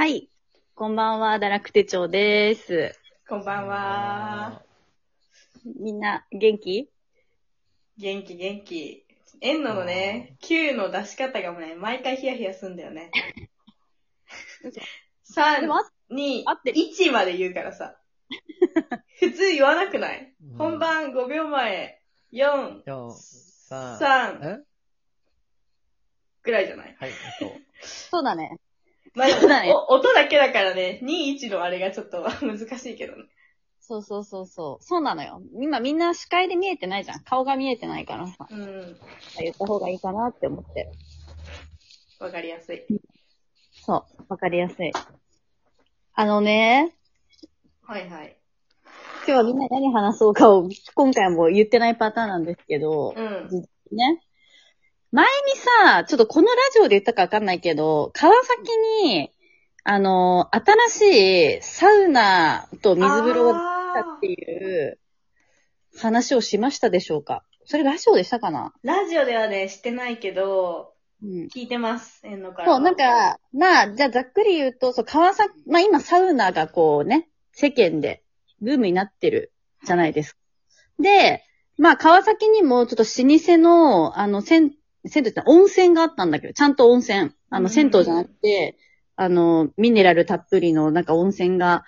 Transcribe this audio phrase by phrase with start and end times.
[0.00, 0.30] はい。
[0.74, 2.98] こんばんは、堕落手帳です。
[3.28, 4.62] こんばんは。
[5.78, 6.88] みんな、元気？
[7.98, 9.04] 元気元気。
[9.42, 13.10] エンノのね、Q の出し方がね、毎回ヒヤヒヤすんだよね。
[15.36, 18.00] 3でも、あ2合ってる1まで言うからさ。
[19.20, 22.00] 普通言わなくない、うん本番5秒前、
[22.32, 23.08] 4、4、
[23.68, 24.64] 3、3え？
[26.42, 26.96] ぐらいじゃない？
[26.98, 27.50] はい、そう。
[27.84, 28.56] そうだね。
[29.14, 29.28] まあ
[29.88, 33.24] 音だけだからね、2、1のあれがちょっと難しいけどね。
[33.80, 34.84] そうそうそうそう。
[34.84, 35.42] そうなのよ。
[35.60, 37.24] 今みんな視界で見えてないじゃん。
[37.24, 38.46] 顔が見えてないからさ。
[38.48, 38.96] うん。
[39.40, 40.90] 言った方がいいかなって思ってる。
[42.20, 42.86] わかりやすい。
[43.72, 44.24] そう。
[44.28, 44.92] わかりやすい。
[46.14, 46.94] あのね、
[47.82, 48.36] はいはい。
[49.26, 53.48] 今日はみんな何話そうかを今回も言ってないパターンなんですけど、うん。
[53.90, 54.22] ね。
[55.12, 55.30] 前に
[55.86, 58.70] さ、ちょっとこのラジオで言ったかわかんないけど、川崎
[59.04, 59.32] に、
[59.82, 64.98] あの、新しいサウナと水風呂が出たっていう
[65.98, 67.44] 話をしましたでしょうか？
[67.64, 68.72] それラジオでしたかな？
[68.82, 71.48] ラジオではね、してないけど、うん。
[71.48, 72.28] 聞いてます、か
[72.62, 72.64] ら。
[72.66, 78.22] そう、なん、か、まあ、じゃあざっくり言うと、そう、川崎、まあ今サウナがこうね、世間で
[78.60, 79.52] ブームになってる
[79.84, 80.38] じゃないですか。
[81.00, 81.42] で、
[81.78, 84.72] まあ川崎にもちょっと老舗の、あの、銭、
[85.06, 87.32] 銭湯って温泉があったんだけど、ちゃんと温泉。
[87.50, 88.76] あの、うん銭湯じゃなくて、
[89.16, 91.84] あの、ミネラルたっぷりのなんか温泉が、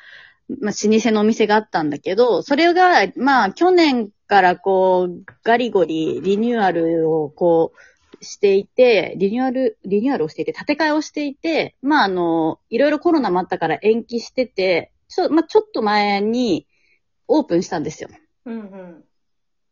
[0.60, 16.66] まあ老舗のお店があったんだけど、それが、まあ去年からこう、ガリゴリリニューアルをこう、していて、リニューアル、リニューアルをしていて、建て替えをしていて、まあ、あの、いろいろコロナもあったから延期してて、ちょ、まあ、ちょっと前に
[17.28, 18.08] オープンしたんですよ。
[18.46, 19.04] うんうん。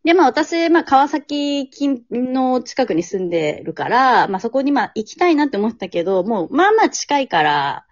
[0.05, 7.87] で、まあ、私、まあ、川崎近の近くに住んでるから、まあ、そこにまあ、行きたいなって思ってたけど、もう、まあまあ近いから、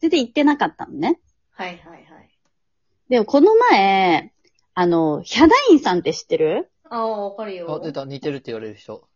[0.00, 1.20] 全然行ってなかったのね。
[1.50, 2.30] はいはいはい。
[3.10, 4.32] でも、この前、
[4.74, 6.70] あの、ヒャダインさんって知ってる？
[6.88, 7.70] ああ、わかるよ。
[7.74, 9.06] あ、出た、似てるって言われる人。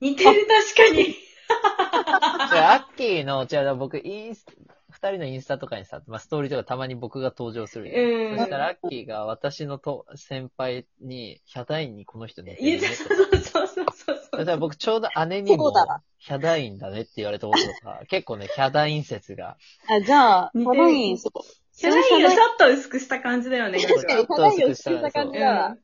[0.00, 1.04] 似てる、確かに。
[2.52, 8.30] じゃあ、アッキーの、じゃあ僕、インス、二人のインスタとかにさ、まあ、ストーリーとかたまに僕が登場するよ。
[8.32, 12.78] うんそしたら、アッキーが私のと先輩に、ヒャダインにこの人ねって。
[12.78, 19.56] そうそうそうそうそしたら僕ちょうど姉にもそうだわ、ヒャダインだねって言われたこととか、結構ね、ヒャダイン説が。
[19.88, 21.40] あ、じゃあ、ヒ似てるャダイン、そう。
[21.76, 25.76] ヒャダインをちょっと薄くした感じだよね、確かに、ヒャダインを知ってた感じだわ。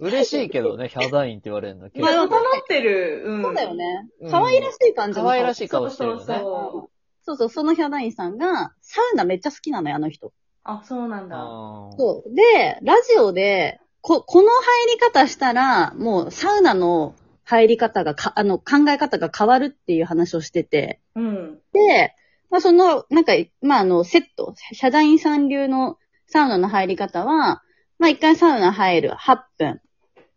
[0.00, 1.88] 嬉しいけどね、ヒャダインって言われるの。
[1.94, 3.22] まあ、整ってる。
[3.26, 3.42] うん。
[3.42, 3.74] そうだよ。
[3.74, 4.28] ねう。
[4.28, 6.24] ん可愛らしい感じの可愛らしい顔顔してるよね。
[6.24, 6.91] そうそうそう
[7.22, 10.32] そう、そのヒャダインさんが、サウナめっちゃ好きなのよ、あの人。
[10.64, 11.36] あ、そうなんだ。
[11.36, 12.34] そう。
[12.34, 21.58] で、ラジオで、こ、この入り方したら、もうサウナの入り方がか、あの、考え方が変わるっていう話をしてて、うん。
[21.72, 22.14] で、
[22.50, 27.62] まあその、なんか、まああの、セット、ヒャダインさん流のサウナの入り方は、
[27.98, 29.80] まあ一回サウナ入る8分。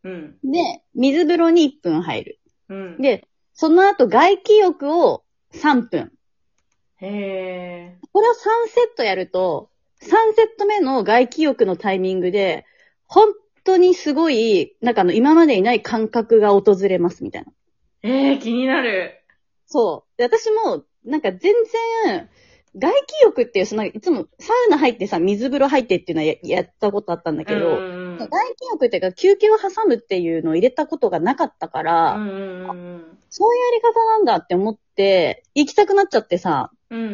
[0.04, 0.38] うん。
[0.44, 2.40] で、水風呂に1分入る。
[2.70, 3.02] うん。
[3.02, 6.12] で、その後外気浴を3分。
[7.06, 8.36] へこれを3
[8.70, 9.70] セットやると、
[10.02, 12.66] 3セット目の外気浴のタイミングで、
[13.08, 13.34] 本
[13.64, 17.52] 当にすごい、なんかあの、今までにない感覚が訪れます、みたいな。
[18.04, 18.08] ー。
[18.08, 19.22] えー、気になる。
[19.66, 20.18] そう。
[20.18, 21.54] で私も、なんか全
[22.04, 22.30] 然、
[22.78, 27.78] 外気浴っていう、その、いつもサウナ入ってさ、水風呂入ってっていうのはややったことあったんだけど、
[28.18, 32.78] 外気浴っていうか休憩を挟むっていうのを入れたことがなかったから、そういうや
[33.78, 37.00] り方なんだって思って、行きたくなっちゃってさ、うん。
[37.00, 37.12] うんう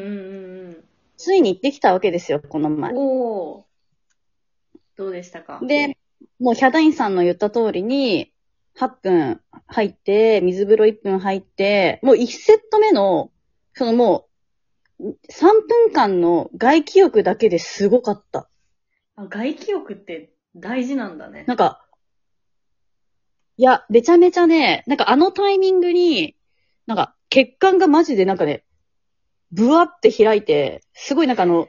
[0.69, 0.83] ん
[1.17, 2.97] ついに行ってきたわけですよ、この前うん。。
[2.97, 3.63] おー。
[4.95, 5.59] どうでしたか？
[5.61, 5.97] で、
[6.39, 8.33] もうヒャダインさんの言った通りに、
[8.79, 13.31] 8分入って、水風呂1分入って、もう1セット目の、
[13.73, 14.29] そのも
[14.99, 18.49] う、3分間の外気浴だけですごかった。
[19.15, 21.43] あ外気浴って大事なんだね。
[21.47, 21.85] なんか、
[23.57, 26.35] いや、めちゃめちゃね、なんかあのタイミングに、
[26.87, 28.63] なんか血管がマジでなんかね、
[29.51, 31.67] ブワって開いて、すごいなんかあの、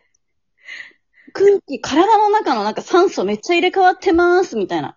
[1.32, 4.96] 空気、体の中のなんか酸素めっちゃ入れ替わってます、みたいな。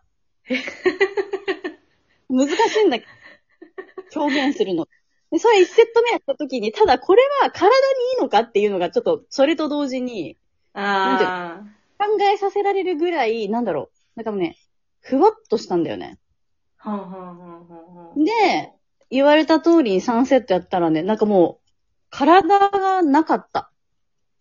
[2.29, 3.05] 難しいんだけ
[4.13, 4.87] ど、表現するの。
[5.31, 7.71] で、それ1セット目やった時に、ただこれは体に
[8.15, 10.37] いいのかっていうのがちょっと、それと同時に
[10.73, 11.63] あ
[11.97, 14.57] 考えさせられるぐらい、なんだろう、なんかね、
[15.01, 16.19] ふわっとしたんだよね。
[16.83, 16.89] ー。
[16.89, 18.23] はんはんはんはんはん。
[18.23, 18.73] で、
[19.09, 21.64] 言われた通りに3セットやったらね、なんかもう、
[22.09, 23.71] 体がなかった。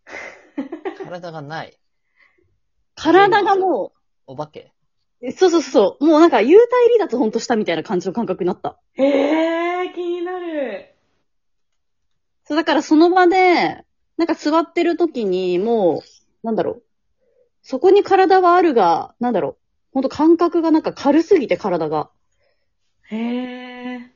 [1.05, 1.79] 体がない。
[2.95, 3.93] 体がも
[4.27, 4.73] お化け？
[5.21, 8.79] う、そうそうそう、もうなんか幽体離脱ほんとしたみたいな感じの感覚になった。
[8.95, 10.95] へー、気になる。
[12.45, 13.85] そう、だからその場で、
[14.17, 16.03] なんか座ってる時にも
[16.43, 16.83] う、なんだろう。
[17.63, 19.57] そこに体はあるが、なんだろう。
[19.95, 22.11] ほんと感覚がなんか軽すぎて体が。
[23.11, 24.14] へえ。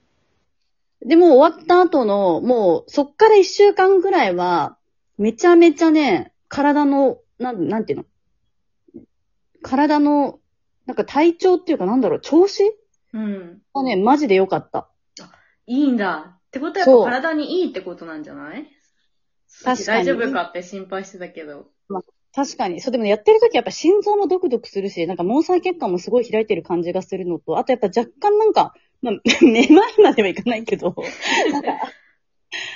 [1.05, 4.77] で、もう終わった後の、もうそっから一週間ぐらいは、
[5.17, 8.05] めちゃめちゃね、体の、なん、なんていうの？
[9.62, 10.41] 体の、
[10.87, 12.62] なんか体調っていうかなんだろう、調子？
[13.12, 13.62] うん。
[13.75, 14.89] がね、マジで良かった。
[15.67, 16.39] いいんだ。
[16.49, 18.67] ってことはやっぱ体にいいってことなんじゃない？
[19.65, 21.69] 確かに大丈夫かって心配してたけど。
[22.35, 22.81] 確かに。
[22.81, 29.15] そう、でもやってる時やっぱ心臓もドクドクするし、なんか毛細血管もすごい開いてる感じがするのと、あとやっぱ若干なんか、まあ、
[29.45, 30.95] めまいまではいかないけど、
[31.53, 31.69] なんか、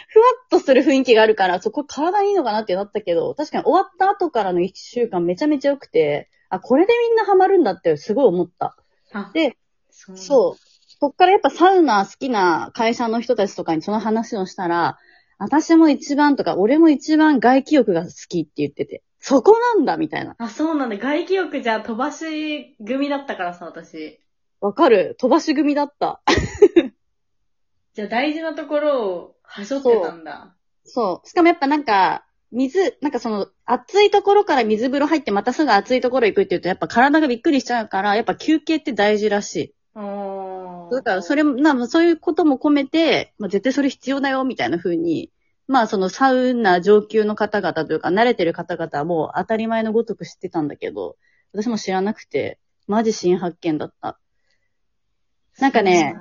[0.08, 8.76] ふわっとする雰囲気があるから、そこ体にいいのかなってなったけど、確かに終わった後からの一週間めちゃめちゃ良くて、あ、これでみんなハマるんだってすごい思った。
[9.12, 9.56] あ、で、
[9.90, 10.16] そう。
[10.16, 10.72] そう。
[11.00, 14.98] そっからやっぱサウナ好きな会社の人たちとかにその話をしたら、
[15.38, 20.36] 私も一番とか、俺も一番外気浴が好きって言ってて、そこなんだみたいな。
[20.38, 20.98] あ、そうなんだ。
[20.98, 24.21] 外気浴じゃ飛ばし組だったからさ、私。
[24.62, 26.22] わかる飛ばし組だった。
[27.94, 30.54] じゃあ大事なところをはしょってたんだ。
[30.84, 31.28] そう。
[31.28, 39.74] しかもやっぱなんか、水、なんかその、暑いところから水風呂入ってまたすぐ暑いところ行くって言うと、やっぱ体がびっくりしちゃうから、やっぱ休憩って大事らしい。
[39.96, 45.32] おーだから、それも、な、そういうことも込めて、まあ、絶対それ必要だよ、みたいな風に、
[45.66, 51.16] まあ、そのサウナ上級の方々というか、慣れてる方々はもう当たり前のごとく知ってたんだけど、
[51.52, 54.18] 私も知らなくて、マジ新発見だった。
[55.58, 56.14] なんかね、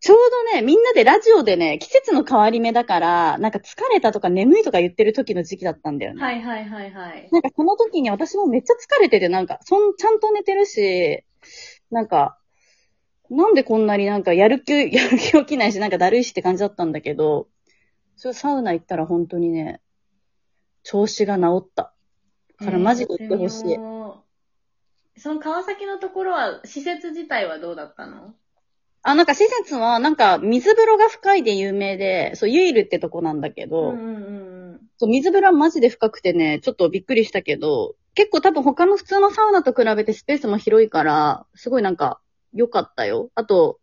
[0.00, 6.22] ちょうどね、みんなでラジオでね、季節の変わり目だから、なんか疲れたとか眠いとか言ってる時の時期だったんだよね。
[6.22, 7.28] はいはいはいはい。
[7.32, 11.24] なんかその時に私もめっちゃ疲れてて、なんか、そん、ちゃんと寝てるし、
[11.90, 12.38] なんか、
[13.28, 17.48] なんでこんなになんかやる気、 やる気起きないし、なんかだるいしって感じだったんだけど、
[18.16, 19.80] それサウナ行ったら本当にね、
[20.84, 21.92] 調子が治った。
[22.60, 23.72] だからマジで行ってほしい。
[23.72, 24.14] えー
[25.20, 28.36] その川崎のところは、施設自体はどうだったの？
[29.02, 34.18] あ、なんか施設はなんか水風呂が深いで有名で、そう、ユイルってとこなんだけど、うんうんう
[34.74, 42.20] んそう、水風呂はマジで深くてね、ちょっとびっくりしたけど、結構多分他の普通のサウナと比べてスペースも広いから、すごいなんか
[42.52, 43.30] 良かったよ。
[43.36, 43.78] あと、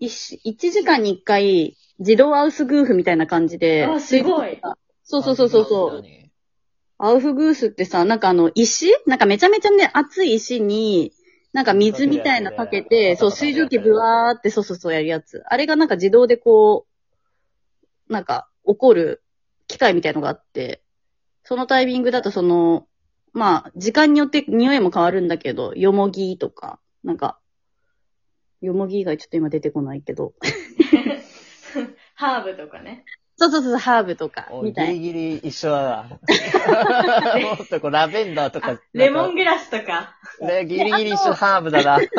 [0.00, 3.84] 1, 一時間に1回自動アウスグーフみたいな感じで。
[3.84, 4.60] あすごい
[5.04, 6.02] そうそうそうそうそう。
[6.02, 6.30] 何
[6.98, 8.92] アウフグースってさ、なんかあの石？
[9.06, 11.12] なんかめちゃめちゃね、熱い石に、
[11.52, 15.42] なんか水みたいなかけて、そう、水蒸気ブワーってそうそうそうやるやつ。
[15.46, 16.86] あれがなんか自動でこ
[18.08, 19.22] う、なんか起こる
[19.66, 20.82] 機械みたいのがあって、
[21.44, 22.86] そのタイミングだとその、
[23.32, 27.38] まあ、時間によって匂いも変わるんだけど、よもぎとか、なんか、
[28.60, 30.34] よもぎ以外ちょっと今出てこないけど、
[31.76, 31.96] うん。
[32.14, 33.04] ハーブとかね。
[33.38, 36.08] そうそうそう、ハーブとか、おみたいギリギリ一緒だな。
[37.40, 38.80] もっとこうラベンダーとか。
[38.92, 40.16] レモングラスとか。
[40.40, 41.98] ね、ギリギリ一緒ハーブだな。
[42.00, 42.08] で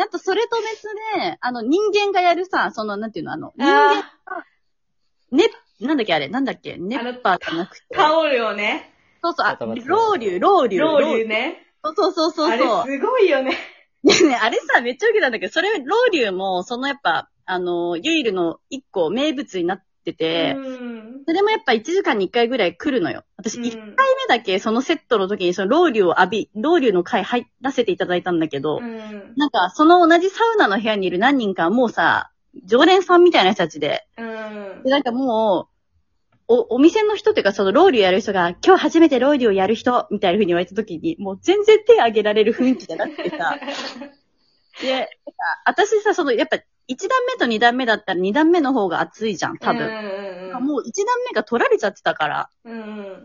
[0.00, 0.82] あと、それと別
[1.18, 4.44] で、あの、人間がやるさ、その、なんていうの、あの、人間、あ
[5.32, 5.50] ね、
[5.80, 7.84] なんだっけあれ、なんだっけネッパーじゃなくて。
[7.92, 8.94] ータオルをね。
[9.20, 10.80] そうそう、あ、ロウリュ、ロウリュ。
[10.80, 11.66] ロウリュね。
[11.82, 12.50] そうそうそうそう。
[12.50, 12.56] あ
[12.86, 13.56] れすごいよね。
[14.04, 21.22] ねね、あれさ、めっちゃ受けたんだけど、それ、ロウリュも、そのやっぱ、あの、ユイルの一個名物になってて、うん。
[21.26, 23.24] それもやっぱ1時間に1回ぐらい来るのよ。
[23.36, 23.94] 私、うん1回目
[24.28, 29.34] だけそのセットの時に、そのロウリュを浴び、ロウリュの回入らせていただいたんだけど、うん。
[29.36, 32.30] なんか、その同じサウナの部屋にいる何人かはもうさ、
[32.64, 34.90] 常連さんみたいな人たちで、うんで、。
[34.90, 35.72] なんかもう、
[36.48, 43.58] お、お店の人っていうか、そのロウリュやる人が、今日初めてロウリュをやる人、みたいな風に言われた時に、もう全然手挙げられる雰囲気じゃなくてさ、
[44.82, 45.08] で、
[45.64, 46.58] 私さ、その、やっぱ、
[46.88, 49.86] 1段目と2段目だったら2段目の方が熱いじゃん、多分。
[49.86, 52.76] 分もう1段目が取られちゃってたから、うんう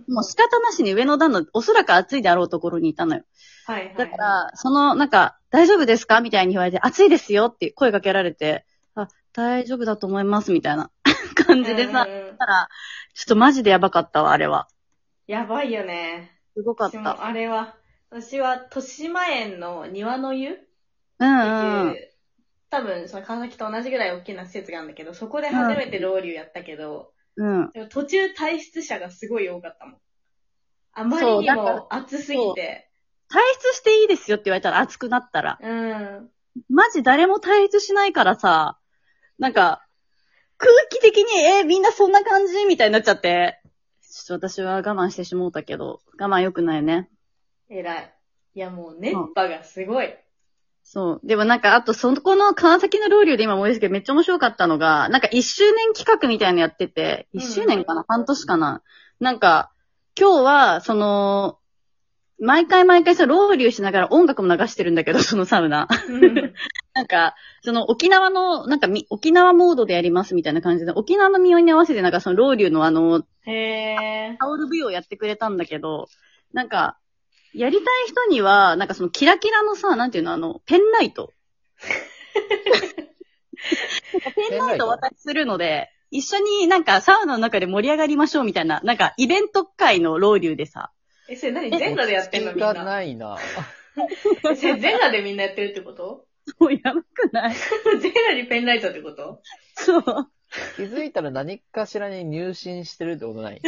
[0.10, 0.14] ん。
[0.14, 3.24] もう仕方なしに上の段の、おそらく暑いであろうところにいたのよ。
[3.66, 3.96] はいはい。
[3.96, 6.22] だから、その、なんか、大丈夫ですか？
[6.22, 10.90] みたいに言われて、暑いですよって声かけられて、あ、大丈夫だと思います、みたいな
[11.36, 12.70] 感じでさ、うんうんたら、
[13.14, 14.68] ちょっとマジでやばかったわ、あれは。
[15.26, 16.40] やばいよね。
[16.56, 17.26] すごかった。
[17.26, 17.76] あれは、
[18.10, 20.60] 私は、豊島園の庭の湯？
[21.20, 21.96] うんうん。
[22.70, 27.72] 多分、その川崎と同じぐらい大きな施設があるんだけど、そこで初めてロウリュやったけど、うん。
[27.72, 29.98] でも途中退出者がすごい多かったもん。
[30.94, 32.90] あまりにも暑すぎて。
[33.30, 35.60] 退出していいですよって言われたら暑くなったら。
[35.62, 36.30] うん。
[36.70, 38.80] マジ誰も退出しないからさ、
[39.38, 39.86] なんか、
[40.58, 43.62] 空気的に、えーみんなそんな感じみたいになっちゃって。
[44.02, 47.10] ちょっと私は我慢してしもうたけど、我慢良くないね。
[47.70, 48.14] 偉い。
[48.56, 50.16] いやもう熱波がすごい。
[50.90, 51.28] そう。
[51.28, 58.82] でもなんか、あと、そこの川崎のロウリュで今思い出すけど、めっちゃ面白かったのが、なんか一周年企画みたいなのやってて、うん一周年かな、半年かな？
[59.20, 59.70] なんか、
[60.18, 61.60] 今日は、その、
[62.40, 65.90] 毎回毎回さ、ロウリュしながら音楽も流してるんだけど、 そのサウナ。
[66.08, 66.54] うん
[66.94, 74.38] なんか、その沖縄の、なんかみ、沖縄モードでやりますみたいな感じで、沖縄の民謡に合わせてなんかそのロウリュのあの、へー。
[74.38, 76.08] タオル舞踊やってくれたんだけど、
[76.54, 76.98] なんか、
[77.58, 81.34] やりたい人には、なんかそのキラキラのさ、なんていうの、あの、ペンライト。
[84.36, 90.92] ペンライトをお渡しするので、一緒になんかサウナの中で盛り上がりましょうみたいな、なんかイベント会のロウリュでさ、
[91.30, 92.84] え、それ何全裸でやってんのみんがな。
[92.86, 93.38] ないな。
[94.52, 96.26] えそれ全裸でみんなやってるってこと？
[96.60, 97.56] もうやばくない？
[98.00, 99.42] 全裸にペンライトってこと？
[99.74, 100.04] そう。
[100.78, 103.62] 気づいたら何かしらに入信してるってことない？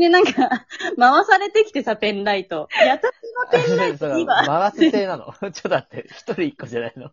[0.00, 0.66] で、なんか、
[0.98, 2.68] 回されてきてさ、ペンライト。
[2.84, 3.12] やたの
[3.52, 5.32] ペンライト今、回す制なの？
[5.40, 7.10] ちょっと待って、一人一個じゃないの？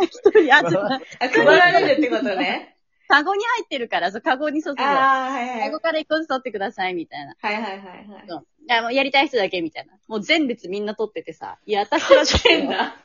[0.00, 2.76] 一人、あ、ちょっと、あ、配られるってことね。
[3.06, 4.96] カゴに入ってるから、そう、カゴにそうそうそう。
[4.96, 5.60] あー、はいはい。
[5.66, 7.36] カゴから一個ずつ取ってください、みたいな。
[7.38, 7.82] はいはいはいは
[8.20, 8.24] い。
[8.26, 9.92] そういや、もうやりたい人だけ、みたいな。
[10.08, 12.96] もう全列みんな取っててさ、いや、私はちょっと変だ。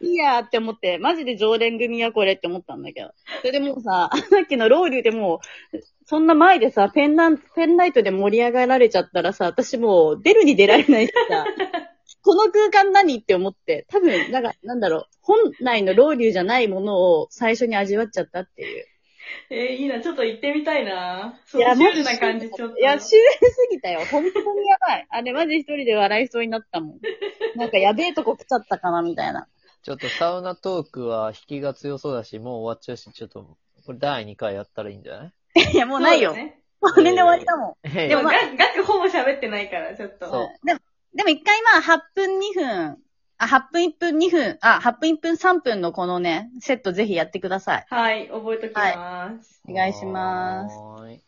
[0.00, 3.12] いいやーって思って、マジで常連組はこれって思ったんだけど。
[3.40, 5.40] それでもうさ、 さっきのロウリュでも
[5.72, 11.44] う、そんな前でさ、ペンラン、ペンライトで盛り上がられちゃったらさ、私もう出るに出られないしさ、
[12.22, 18.86] この空間何って思って、多分、なんか、なんだろう、本来のロウリュじゃないものを最初に味わっちゃったっていう。
[19.50, 20.00] えー、いいな。
[20.00, 21.38] ちょっと行ってみたいな。
[21.46, 22.78] そいうやシュールな感じ、ちょっと。
[22.78, 24.00] いや、シュールすぎたよ。
[24.10, 25.06] 本当にやばい。
[25.08, 27.00] あれマジ一人で笑いそうになったもん。
[27.56, 29.48] なんかやべえとこ来ちゃったかな、みたいな。
[29.82, 35.32] ちょっとサウナトークは引きが強そうだし、もう終わっちゃうし、ちょっと、これ第2回やったらいいんじゃない？
[35.72, 36.34] いや、もうないよ。
[36.34, 37.94] ねもうこれで終わりだもん。
[37.94, 38.32] ででも、ガ
[38.74, 40.26] クほぼ喋ってないから、ちょっと。
[40.30, 40.80] そうでも、
[41.14, 42.98] でも一回まあ8分2分、
[43.38, 47.86] あ、8分1分2分、あ、8分1分3分のこのね、セットぜひやってください。
[47.88, 49.62] はい、覚えときます。
[49.68, 51.25] お願いしますはーい。